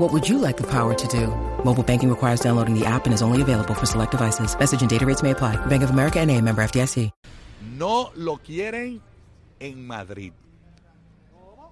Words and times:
What 0.00 0.14
would 0.14 0.26
you 0.26 0.38
like 0.38 0.56
the 0.56 0.66
power 0.66 0.94
to 0.94 1.08
do? 1.08 1.26
Mobile 1.62 1.82
banking 1.82 2.08
requires 2.08 2.40
downloading 2.40 2.72
the 2.72 2.86
app 2.86 3.04
and 3.04 3.12
is 3.12 3.20
only 3.20 3.42
available 3.42 3.74
for 3.74 3.84
select 3.84 4.12
devices. 4.12 4.58
Message 4.58 4.80
and 4.80 4.88
data 4.88 5.04
rates 5.04 5.22
may 5.22 5.32
apply. 5.32 5.56
Bank 5.66 5.82
of 5.82 5.90
America 5.90 6.18
and 6.20 6.30
a 6.30 6.40
member 6.40 6.62
FDIC. 6.62 7.10
No 7.76 8.10
lo 8.16 8.38
quieren 8.38 9.02
en 9.60 9.86
Madrid. 9.86 10.32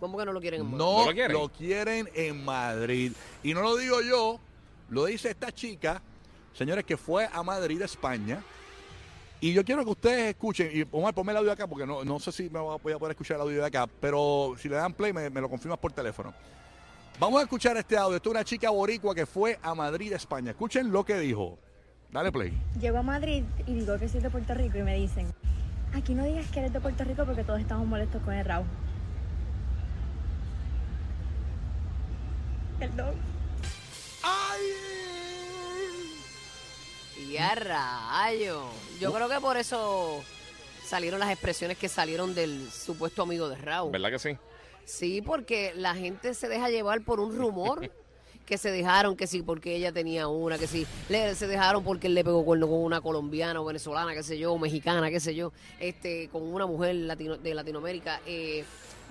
¿Cómo 0.00 0.18
que 0.18 0.24
no 0.24 0.32
lo 0.32 0.40
quieren 0.40 0.62
en 0.62 0.70
No, 0.72 0.76
¿No 0.76 1.04
lo 1.06 1.12
quieren? 1.12 1.32
lo 1.34 1.48
quieren 1.50 2.08
en 2.16 2.44
Madrid. 2.44 3.12
Y 3.44 3.54
no 3.54 3.62
lo 3.62 3.76
digo 3.76 4.02
yo, 4.02 4.40
lo 4.90 5.04
dice 5.04 5.30
esta 5.30 5.52
chica, 5.52 6.02
señores, 6.52 6.84
que 6.84 6.96
fue 6.96 7.28
a 7.32 7.44
Madrid, 7.44 7.80
España. 7.80 8.42
Y 9.40 9.52
yo 9.52 9.64
quiero 9.64 9.84
que 9.84 9.90
ustedes 9.90 10.30
escuchen, 10.30 10.68
y 10.74 10.84
Omar, 10.90 11.14
ponme 11.14 11.30
el 11.30 11.38
audio 11.38 11.52
acá, 11.52 11.68
porque 11.68 11.86
no, 11.86 12.04
no 12.04 12.18
sé 12.18 12.32
si 12.32 12.50
me 12.50 12.58
voy 12.58 12.74
a 12.74 12.78
poder 12.98 13.12
escuchar 13.12 13.36
el 13.36 13.42
audio 13.42 13.60
de 13.60 13.66
acá, 13.66 13.86
pero 14.00 14.56
si 14.60 14.68
le 14.68 14.74
dan 14.74 14.94
play 14.94 15.12
me, 15.12 15.30
me 15.30 15.40
lo 15.40 15.48
confirmas 15.48 15.78
por 15.78 15.92
teléfono. 15.92 16.34
Vamos 17.18 17.40
a 17.40 17.44
escuchar 17.44 17.78
este 17.78 17.96
audio. 17.96 18.16
Esto 18.16 18.28
es 18.28 18.34
una 18.34 18.44
chica 18.44 18.68
boricua 18.68 19.14
que 19.14 19.24
fue 19.24 19.58
a 19.62 19.74
Madrid, 19.74 20.12
España. 20.12 20.50
Escuchen 20.50 20.92
lo 20.92 21.02
que 21.02 21.18
dijo. 21.18 21.58
Dale 22.10 22.30
play. 22.30 22.52
Llego 22.78 22.98
a 22.98 23.02
Madrid 23.02 23.42
y 23.66 23.72
digo 23.72 23.98
que 23.98 24.06
soy 24.08 24.20
de 24.20 24.28
Puerto 24.28 24.52
Rico 24.52 24.76
y 24.76 24.82
me 24.82 24.96
dicen, 24.96 25.32
aquí 25.94 26.14
no 26.14 26.24
digas 26.24 26.46
que 26.50 26.60
eres 26.60 26.74
de 26.74 26.80
Puerto 26.80 27.04
Rico 27.04 27.24
porque 27.24 27.42
todos 27.42 27.58
estamos 27.58 27.86
molestos 27.86 28.22
con 28.22 28.34
el 28.34 28.44
Raúl. 28.44 28.66
Perdón. 32.78 33.14
Y 37.18 37.38
a 37.38 37.54
rayo. 37.54 38.62
Yo 39.00 39.12
creo 39.12 39.28
que 39.28 39.40
por 39.40 39.56
eso 39.56 40.22
salieron 40.84 41.18
las 41.18 41.30
expresiones 41.30 41.78
que 41.78 41.88
salieron 41.88 42.34
del 42.34 42.70
supuesto 42.70 43.22
amigo 43.22 43.48
de 43.48 43.56
Raúl. 43.56 43.90
¿Verdad 43.90 44.10
que 44.10 44.18
sí? 44.18 44.38
Sí, 44.86 45.20
porque 45.20 45.72
la 45.74 45.94
gente 45.94 46.32
se 46.32 46.48
deja 46.48 46.70
llevar 46.70 47.02
por 47.02 47.20
un 47.20 47.36
rumor. 47.36 47.90
Que 48.46 48.58
se 48.58 48.70
dejaron, 48.70 49.16
que 49.16 49.26
sí, 49.26 49.42
porque 49.42 49.74
ella 49.74 49.90
tenía 49.90 50.28
una, 50.28 50.56
que 50.56 50.68
sí, 50.68 50.86
le, 51.08 51.34
se 51.34 51.48
dejaron 51.48 51.82
porque 51.82 52.06
él 52.06 52.14
le 52.14 52.22
pegó 52.22 52.44
cuerno 52.44 52.68
con 52.68 52.78
una 52.78 53.00
colombiana 53.00 53.60
o 53.60 53.64
venezolana, 53.64 54.14
qué 54.14 54.22
sé 54.22 54.38
yo, 54.38 54.56
mexicana, 54.56 55.10
qué 55.10 55.18
sé 55.18 55.34
yo, 55.34 55.52
este, 55.80 56.28
con 56.28 56.44
una 56.44 56.64
mujer 56.64 56.94
latino, 56.94 57.36
de 57.36 57.54
Latinoamérica. 57.54 58.20
Eh, 58.24 58.64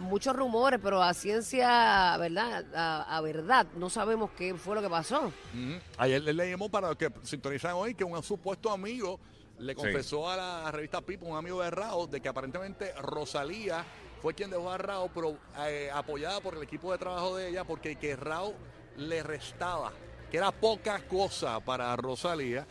muchos 0.00 0.36
rumores, 0.36 0.78
pero 0.82 1.02
a 1.02 1.14
ciencia, 1.14 2.14
¿verdad? 2.18 2.66
A, 2.74 3.16
a 3.16 3.20
verdad, 3.22 3.66
no 3.78 3.88
sabemos 3.88 4.32
qué 4.36 4.54
fue 4.54 4.74
lo 4.74 4.82
que 4.82 4.90
pasó. 4.90 5.20
Ujú. 5.28 5.80
Ayer 5.96 6.20
le 6.20 6.34
leímos 6.34 6.68
para 6.68 6.94
que 6.94 7.10
sintonizan 7.22 7.72
hoy 7.72 7.94
que 7.94 8.04
un 8.04 8.22
supuesto 8.22 8.70
amigo 8.70 9.18
le 9.58 9.74
confesó 9.74 10.28
a 10.28 10.36
la 10.36 10.70
revista 10.72 11.00
People, 11.00 11.28
un 11.28 11.38
amigo 11.38 11.62
de 11.62 11.70
Rao, 11.70 12.06
de 12.06 12.20
que 12.20 12.28
aparentemente 12.28 12.92
Rosalía 13.00 13.82
fue 14.22 14.34
quien 14.34 14.50
dejó 14.50 14.70
a 14.70 14.78
Rao, 14.78 15.10
pero 15.12 15.36
eh, 15.66 15.90
apoyada 15.92 16.40
por 16.40 16.54
el 16.56 16.62
equipo 16.62 16.92
de 16.92 16.98
trabajo 16.98 17.36
de 17.36 17.48
ella, 17.48 17.64
porque 17.64 17.96
que 17.96 18.14
Rao 18.14 18.54
le 18.96 19.20
restaba, 19.24 19.92
que 20.30 20.36
era 20.36 20.52
poca 20.52 21.00
cosa 21.08 21.58
para 21.58 21.94
Rosalía 21.96 22.64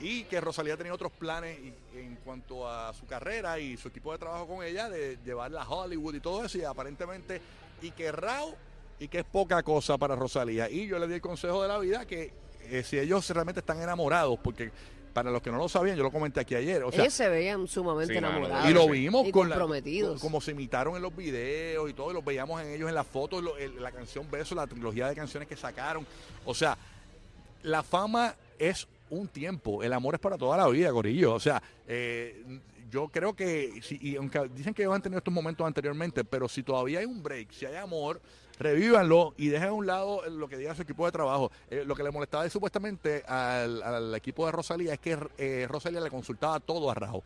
y 0.00 0.24
que 0.24 0.40
Rosalía 0.40 0.76
tenía 0.76 0.92
otros 0.92 1.12
planes 1.12 1.58
en 1.94 2.16
cuanto 2.16 2.68
a 2.68 2.92
su 2.92 3.06
carrera 3.06 3.58
y 3.60 3.76
su 3.76 3.88
equipo 3.88 4.10
de 4.12 4.18
trabajo 4.18 4.48
con 4.48 4.64
ella, 4.64 4.90
de 4.90 5.18
llevarla 5.24 5.62
a 5.62 5.68
Hollywood 5.68 6.16
y 6.16 6.20
todo 6.20 6.44
eso, 6.44 6.58
y 6.58 6.64
aparentemente, 6.64 7.40
y 7.80 7.92
que 7.92 8.10
Rao, 8.10 8.56
y 8.98 9.06
que 9.06 9.20
es 9.20 9.24
poca 9.24 9.62
cosa 9.62 9.96
para 9.96 10.16
Rosalía. 10.16 10.68
Y 10.68 10.88
yo 10.88 10.98
le 10.98 11.06
di 11.06 11.14
el 11.14 11.20
consejo 11.20 11.62
de 11.62 11.68
la 11.68 11.78
vida 11.78 12.04
que 12.04 12.32
eh, 12.62 12.82
si 12.82 12.98
ellos 12.98 13.30
realmente 13.30 13.60
están 13.60 13.80
enamorados, 13.80 14.38
porque 14.42 14.72
para 15.16 15.30
los 15.30 15.40
que 15.40 15.50
no 15.50 15.56
lo 15.56 15.66
sabían, 15.66 15.96
yo 15.96 16.02
lo 16.02 16.10
comenté 16.12 16.40
aquí 16.40 16.54
ayer, 16.54 16.82
o 16.84 16.92
sea, 16.92 17.00
Ellos 17.00 17.14
se 17.14 17.26
veían 17.30 17.66
sumamente 17.66 18.12
Sí, 18.12 18.18
enamorados. 18.18 18.68
y 18.68 18.74
lo 18.74 18.86
vimos 18.86 19.26
y 19.26 19.32
con 19.32 19.48
la- 19.48 19.54
comprometidos. 19.56 20.10
con- 20.20 20.20
como 20.20 20.42
se 20.42 20.50
imitaron 20.50 20.94
en 20.94 21.00
los 21.00 21.16
videos 21.16 21.88
y 21.88 21.94
todo, 21.94 22.10
y 22.10 22.12
los 22.14 22.22
veíamos 22.22 22.60
en 22.60 22.68
ellos 22.74 22.86
en 22.90 22.94
las 22.94 23.06
fotos, 23.06 23.42
lo- 23.42 23.56
el- 23.56 23.80
la 23.82 23.92
canción 23.92 24.30
Beso, 24.30 24.54
la 24.54 24.66
trilogía 24.66 25.08
de 25.08 25.14
canciones 25.14 25.48
que 25.48 25.56
sacaron. 25.56 26.06
O 26.44 26.52
sea, 26.52 26.76
la 27.62 27.82
fama 27.82 28.34
es 28.58 28.86
un 29.08 29.26
tiempo, 29.26 29.82
el 29.82 29.94
amor 29.94 30.16
es 30.16 30.20
para 30.20 30.36
toda 30.36 30.58
la 30.58 30.68
vida, 30.68 30.92
Corillo. 30.92 31.32
O 31.32 31.40
sea, 31.40 31.62
eh, 31.88 32.44
yo 32.90 33.08
creo 33.08 33.34
que, 33.34 33.80
si, 33.82 33.98
y 34.00 34.16
aunque 34.16 34.48
dicen 34.54 34.74
que 34.74 34.82
ellos 34.82 34.94
han 34.94 35.02
tenido 35.02 35.18
estos 35.18 35.32
momentos 35.32 35.66
anteriormente, 35.66 36.24
pero 36.24 36.48
si 36.48 36.62
todavía 36.62 37.00
hay 37.00 37.06
un 37.06 37.22
break, 37.22 37.50
si 37.52 37.66
hay 37.66 37.76
amor, 37.76 38.20
revívanlo 38.58 39.34
y 39.36 39.48
dejen 39.48 39.68
a 39.68 39.72
un 39.72 39.86
lado 39.86 40.28
lo 40.28 40.48
que 40.48 40.56
diga 40.56 40.74
su 40.74 40.82
equipo 40.82 41.06
de 41.06 41.12
trabajo. 41.12 41.50
Eh, 41.70 41.84
lo 41.86 41.94
que 41.94 42.02
le 42.02 42.10
molestaba 42.10 42.48
supuestamente 42.48 43.22
al, 43.26 43.82
al 43.82 44.14
equipo 44.14 44.46
de 44.46 44.52
Rosalía 44.52 44.94
es 44.94 45.00
que 45.00 45.18
eh, 45.38 45.66
Rosalía 45.68 46.00
le 46.00 46.10
consultaba 46.10 46.60
todo 46.60 46.90
a 46.90 46.94
Rajo. 46.94 47.22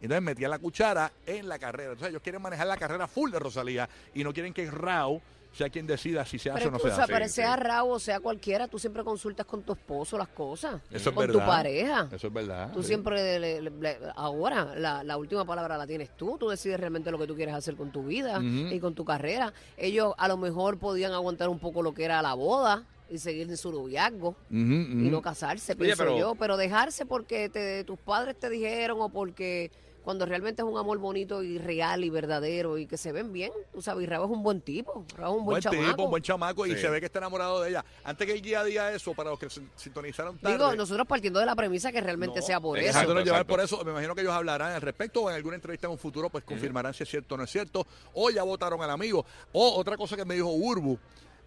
Entonces 0.00 0.22
metía 0.22 0.48
la 0.48 0.58
cuchara 0.58 1.12
en 1.26 1.48
la 1.48 1.58
carrera. 1.58 1.92
Entonces 1.92 2.10
ellos 2.10 2.22
quieren 2.22 2.42
manejar 2.42 2.66
la 2.66 2.76
carrera 2.76 3.06
full 3.06 3.30
de 3.30 3.38
Rosalía 3.38 3.88
y 4.14 4.24
no 4.24 4.32
quieren 4.32 4.52
que 4.52 4.68
Rao 4.68 5.22
sea 5.52 5.68
quien 5.68 5.86
decida 5.86 6.24
si 6.24 6.38
se 6.38 6.50
hace 6.50 6.58
Pero 6.60 6.70
o 6.70 6.72
no 6.72 6.78
tú, 6.78 6.84
se 6.86 6.92
o 6.92 6.94
sea, 6.94 7.04
hace. 7.04 7.12
pero 7.12 7.28
sea 7.28 7.56
Raúl 7.56 7.92
o 7.92 7.98
sea 7.98 8.20
cualquiera, 8.20 8.68
tú 8.68 8.78
siempre 8.78 9.04
consultas 9.04 9.44
con 9.46 9.62
tu 9.62 9.72
esposo 9.72 10.16
las 10.18 10.28
cosas. 10.28 10.80
Eso 10.90 11.10
es 11.10 11.14
con 11.14 11.26
verdad. 11.26 11.40
tu 11.40 11.46
pareja. 11.46 12.08
Eso 12.12 12.26
es 12.28 12.32
verdad. 12.32 12.72
Tú 12.72 12.80
sí. 12.82 12.88
siempre, 12.88 13.38
le- 13.38 13.60
le- 13.62 13.70
le- 13.70 13.98
ahora, 14.16 14.74
la, 14.76 15.04
la 15.04 15.16
última 15.16 15.44
palabra 15.44 15.76
la 15.76 15.86
tienes 15.86 16.16
tú. 16.16 16.36
Tú 16.38 16.48
decides 16.48 16.80
realmente 16.80 17.10
lo 17.10 17.18
que 17.18 17.26
tú 17.26 17.34
quieres 17.36 17.54
hacer 17.54 17.76
con 17.76 17.90
tu 17.92 18.02
vida 18.04 18.40
y 18.42 18.80
con 18.80 18.94
tu 18.94 19.04
carrera. 19.04 19.52
Ellos 19.76 20.14
a 20.16 20.26
lo 20.28 20.36
mejor 20.36 20.78
podían 20.78 21.12
aguantar 21.12 21.48
un 21.48 21.58
poco 21.58 21.82
lo 21.82 21.92
que 21.94 22.04
era 22.04 22.22
la 22.22 22.34
boda 22.34 22.84
y 23.10 23.18
seguir 23.18 23.50
en 23.50 23.56
su 23.58 23.70
noviazgo 23.70 24.34
y 24.50 24.54
no 24.54 25.20
casarse, 25.20 25.72
Oye, 25.72 25.84
pienso 25.84 26.02
pero- 26.04 26.18
yo. 26.18 26.34
Pero 26.34 26.56
dejarse 26.56 27.04
porque 27.04 27.50
te- 27.50 27.84
tus 27.84 27.98
padres 27.98 28.38
te 28.38 28.48
dijeron 28.48 28.98
o 29.02 29.10
porque 29.10 29.70
cuando 30.02 30.26
realmente 30.26 30.62
es 30.62 30.68
un 30.68 30.76
amor 30.76 30.98
bonito 30.98 31.42
y 31.42 31.58
real 31.58 32.02
y 32.04 32.10
verdadero 32.10 32.76
y 32.78 32.86
que 32.86 32.96
se 32.96 33.12
ven 33.12 33.32
bien, 33.32 33.52
tú 33.72 33.80
sabes, 33.80 34.02
y 34.04 34.06
Raúl 34.06 34.26
es 34.30 34.36
un 34.36 34.42
buen 34.42 34.60
tipo. 34.60 35.04
Raúl 35.16 35.36
es 35.36 35.38
un 35.40 35.44
buen, 35.44 35.44
buen 35.44 35.62
chamaco. 35.62 35.90
tipo, 35.90 36.02
un 36.04 36.10
buen 36.10 36.22
chamaco 36.22 36.66
y 36.66 36.76
se 36.76 36.88
ve 36.90 37.00
que 37.00 37.06
está 37.06 37.18
enamorado 37.20 37.60
de 37.62 37.70
ella. 37.70 37.84
Antes 38.04 38.26
que 38.26 38.32
el 38.32 38.42
guía 38.42 38.64
diga 38.64 38.92
eso, 38.92 39.14
para 39.14 39.30
los 39.30 39.38
que 39.38 39.48
sin- 39.48 39.70
sintonizaron 39.76 40.38
tarde. 40.38 40.56
Digo, 40.58 40.74
nosotros 40.74 41.06
partiendo 41.06 41.38
de 41.40 41.46
la 41.46 41.54
premisa 41.54 41.92
que 41.92 42.00
realmente 42.00 42.40
No, 42.40 42.46
sea 42.46 42.58
por 42.60 42.78
eso. 42.78 42.86
dejándonos 42.88 43.22
Exacto, 43.22 43.24
llevar 43.34 43.46
por 43.46 43.60
eso, 43.60 43.84
me 43.84 43.92
imagino 43.92 44.14
que 44.14 44.22
ellos 44.22 44.32
hablarán 44.34 44.72
al 44.72 44.80
respecto 44.82 45.22
o 45.22 45.30
en 45.30 45.36
alguna 45.36 45.54
entrevista 45.56 45.86
en 45.86 45.92
un 45.92 45.98
futuro, 45.98 46.28
pues 46.30 46.42
confirmarán 46.44 46.92
si 46.94 47.04
es 47.04 47.08
cierto 47.08 47.34
o 47.36 47.38
no 47.38 47.44
es 47.44 47.50
cierto. 47.50 47.86
O 48.14 48.28
ya 48.30 48.42
votaron 48.42 48.82
al 48.82 48.90
amigo. 48.90 49.24
O 49.52 49.74
otra 49.78 49.96
cosa 49.96 50.16
que 50.16 50.24
me 50.24 50.34
dijo 50.34 50.48
Urbu 50.50 50.98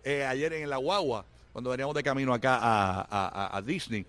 eh, 0.03 0.23
ayer 0.25 0.53
en 0.53 0.69
la 0.69 0.77
guagua, 0.77 1.25
cuando 1.51 1.69
veníamos 1.71 1.95
de 1.95 2.03
camino 2.03 2.33
acá 2.33 2.55
a, 2.57 3.01
a- 3.01 3.05
a- 3.27 3.57
a 3.57 3.61
Disney. 3.61 4.05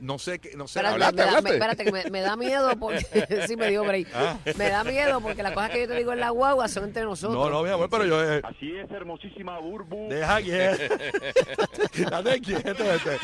No 0.00 0.18
sé 0.18 0.38
qué, 0.38 0.56
no 0.56 0.66
sé. 0.66 0.78
Espérate, 0.80 0.94
¿Hablaste, 0.94 1.16
me 1.16 1.22
da- 1.22 1.28
hablaste? 1.28 1.48
me- 1.48 1.54
espérate, 1.56 1.84
que 1.84 1.92
me, 1.92 2.10
me 2.10 2.20
da 2.22 2.36
miedo 2.36 2.70
porque 2.78 3.44
sí 3.46 3.56
me 3.56 3.68
dio 3.68 3.84
break. 3.84 4.08
Ah. 4.14 4.38
Me 4.56 4.68
da 4.70 4.82
miedo 4.82 5.20
porque 5.20 5.42
las 5.42 5.52
cosas 5.52 5.70
que 5.70 5.80
yo 5.82 5.88
te 5.88 5.94
digo 5.96 6.12
en 6.12 6.20
la 6.20 6.30
guagua 6.30 6.68
son 6.68 6.84
entre 6.84 7.02
nosotros. 7.04 7.36
No, 7.36 7.50
no, 7.50 7.62
mi 7.62 7.70
amor, 7.70 7.88
pero 7.90 8.06
yo. 8.06 8.22
eh, 8.22 8.40
Así 8.42 8.74
es, 8.76 8.90
hermosísima 8.90 9.58
Burbu. 9.58 10.08
Deja 10.08 10.40
quieto. 10.40 10.94
Date 12.10 12.40
quieto. 12.40 12.84
Este. 12.92 13.18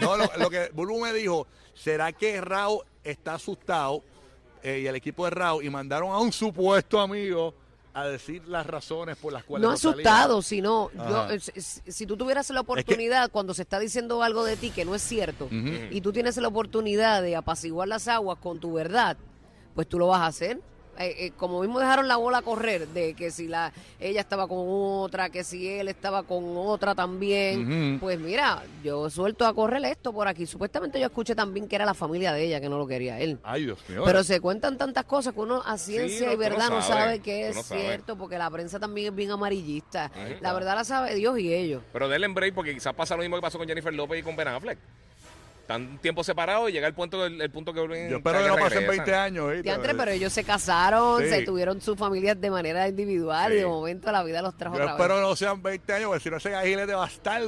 No, 0.00 0.16
lo, 0.16 0.30
lo 0.38 0.50
que 0.50 0.68
Bulbu 0.72 1.00
me 1.00 1.12
dijo, 1.12 1.46
¿será 1.74 2.12
que 2.12 2.40
Rao 2.40 2.84
está 3.02 3.34
asustado 3.34 4.02
eh, 4.62 4.80
y 4.82 4.86
el 4.86 4.94
equipo 4.96 5.24
de 5.24 5.30
Rao 5.30 5.62
y 5.62 5.70
mandaron 5.70 6.10
a 6.12 6.18
un 6.18 6.30
supuesto 6.32 7.00
amigo 7.00 7.54
a 7.94 8.06
decir 8.06 8.46
las 8.48 8.66
razones 8.66 9.16
por 9.18 9.32
las 9.32 9.44
cuales 9.44 9.62
No 9.68 9.72
Rosalía- 9.72 9.90
asustado, 9.92 10.40
sino 10.42 10.90
yo, 10.94 11.30
eh, 11.30 11.40
si, 11.40 11.60
si 11.92 12.06
tú 12.06 12.16
tuvieras 12.16 12.48
la 12.50 12.60
oportunidad 12.60 13.30
cuando 13.30 13.52
se 13.52 13.62
está 13.62 13.78
diciendo 13.78 14.22
algo 14.22 14.44
de 14.44 14.56
ti 14.56 14.70
que 14.70 14.84
no 14.86 14.94
es 14.94 15.02
cierto 15.02 15.48
y 15.50 16.00
tú 16.00 16.12
tienes 16.12 16.36
la 16.38 16.48
oportunidad 16.48 17.20
de 17.22 17.36
apaciguar 17.36 17.88
las 17.88 18.08
aguas 18.08 18.38
con 18.38 18.58
tu 18.60 18.72
verdad, 18.72 19.16
pues 19.74 19.86
tú 19.88 19.98
lo 19.98 20.06
vas 20.06 20.20
a 20.22 20.26
hacer. 20.26 20.60
Eh, 20.98 21.14
eh, 21.18 21.32
como 21.36 21.60
mismo 21.60 21.80
dejaron 21.80 22.06
la 22.06 22.16
bola 22.16 22.42
correr, 22.42 22.86
de 22.88 23.14
que 23.14 23.30
si 23.30 23.48
la 23.48 23.72
ella 23.98 24.20
estaba 24.20 24.46
con 24.46 24.58
otra, 24.60 25.30
que 25.30 25.42
si 25.42 25.68
él 25.68 25.88
estaba 25.88 26.22
con 26.22 26.56
otra 26.56 26.94
también, 26.94 27.98
pues 27.98 28.18
mira, 28.18 28.62
yo 28.84 29.08
suelto 29.08 29.46
a 29.46 29.54
correr 29.54 29.84
esto 29.84 30.12
por 30.12 30.28
aquí. 30.28 30.46
Supuestamente 30.46 31.00
yo 31.00 31.06
escuché 31.06 31.34
también 31.34 31.66
que 31.68 31.76
era 31.76 31.84
la 31.84 31.94
familia 31.94 32.32
de 32.32 32.44
ella 32.44 32.60
que 32.60 32.68
no 32.68 32.78
lo 32.78 32.86
quería 32.86 33.18
él. 33.20 33.38
Ay, 33.42 33.64
Dios 33.64 33.78
mío. 33.88 34.02
Pero 34.04 34.22
se 34.22 34.40
cuentan 34.40 34.76
tantas 34.76 35.04
cosas 35.04 35.32
que 35.32 35.40
uno 35.40 35.62
a 35.64 35.78
ciencia 35.78 36.26
no, 36.26 36.32
y 36.32 36.36
verdad 36.36 36.68
no, 36.68 36.82
sabes, 36.82 37.04
sabe 37.04 37.18
que 37.20 37.48
es 37.48 37.56
no 37.56 37.62
cierto, 37.62 38.16
porque 38.16 38.38
la 38.38 38.50
prensa 38.50 38.78
también 38.78 39.08
es 39.08 39.14
bien 39.14 39.30
amarillista. 39.30 40.10
La 40.40 40.52
verdad 40.52 40.74
la 40.74 40.84
sabe 40.84 41.14
Dios 41.14 41.38
y 41.38 41.52
ellos. 41.52 41.82
Pero 41.92 42.08
denle 42.08 42.26
en 42.26 42.34
break 42.34 42.54
porque 42.54 42.74
quizás 42.74 42.94
pasa 42.94 43.16
lo 43.16 43.22
mismo 43.22 43.36
que 43.36 43.42
pasó 43.42 43.58
con 43.58 43.66
Jennifer 43.66 43.92
López 43.92 44.20
y 44.20 44.22
con 44.22 44.36
Ben 44.36 44.48
Affleck. 44.48 44.78
Están 45.62 45.82
un 45.82 45.98
tiempo 45.98 46.22
separados 46.24 46.68
y 46.68 46.72
llega 46.72 46.88
el 46.88 46.94
punto, 46.94 47.24
el, 47.24 47.40
el 47.40 47.50
punto 47.50 47.72
que 47.72 47.80
vuelven 47.80 48.10
Yo 48.10 48.16
espero 48.18 48.38
que 48.42 48.48
no 48.48 48.54
pasen 48.56 48.70
regresan. 48.80 48.96
20 48.96 49.14
años. 49.14 49.44
¿oíste? 49.46 49.62
Diantre, 49.62 49.94
pero 49.94 50.10
ellos 50.10 50.32
se 50.32 50.42
casaron, 50.44 51.22
Sí. 51.22 51.28
se 51.28 51.42
tuvieron 51.42 51.80
sus 51.80 51.96
familias 51.96 52.40
de 52.40 52.50
manera 52.50 52.88
individual 52.88 53.52
y 53.52 53.54
Sí. 53.56 53.60
de 53.60 53.66
momento 53.66 54.10
la 54.12 54.22
vida 54.24 54.42
los 54.42 54.56
trajo 54.56 54.76
Yo 54.76 54.82
otra 54.82 54.94
vez. 54.94 55.00
espero 55.00 55.16
que 55.16 55.22
no 55.28 55.36
sean 55.36 55.62
20 55.62 55.92
años, 55.92 56.08
porque 56.08 56.22
si 56.22 56.30
no 56.30 56.36
ese 56.38 56.50
gajilete 56.50 56.94
va 56.94 57.04
a 57.04 57.08
estar 57.08 57.42